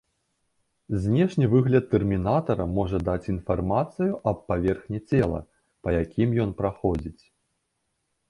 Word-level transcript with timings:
Знешні 1.01 1.45
выгляд 1.49 1.83
тэрмінатара 1.91 2.65
можа 2.77 2.97
даць 3.09 3.27
інфармацыю 3.33 4.17
аб 4.31 4.37
паверхні 4.49 4.99
цела, 5.13 5.39
па 5.83 5.89
якім 6.03 6.29
ён 6.47 6.51
праходзіць. 6.63 7.23